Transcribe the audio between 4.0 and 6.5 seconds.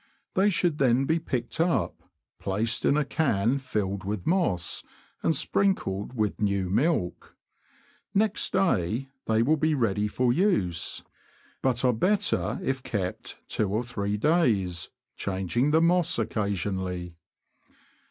with moss, and sprinkled with